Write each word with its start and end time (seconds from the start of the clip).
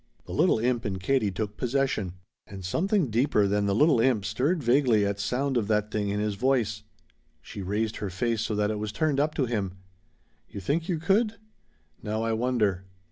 The 0.25 0.33
little 0.33 0.57
imp 0.57 0.83
in 0.83 0.97
Katie 0.97 1.29
took 1.29 1.57
possession. 1.57 2.13
And 2.47 2.65
something 2.65 3.11
deeper 3.11 3.47
than 3.47 3.67
the 3.67 3.75
little 3.75 3.99
imp 3.99 4.25
stirred 4.25 4.63
vaguely 4.63 5.05
at 5.05 5.19
sound 5.19 5.57
of 5.57 5.67
that 5.67 5.91
thing 5.91 6.09
in 6.09 6.19
his 6.19 6.33
voice. 6.33 6.81
She 7.39 7.61
raised 7.61 7.97
her 7.97 8.09
face 8.09 8.41
so 8.41 8.55
that 8.55 8.71
it 8.71 8.79
was 8.79 8.91
turned 8.91 9.19
up 9.19 9.35
to 9.35 9.45
him. 9.45 9.77
"You 10.49 10.59
think 10.59 10.89
you 10.89 10.97
could? 10.97 11.35
Now 12.01 12.23
I 12.23 12.33
wonder." 12.33 12.85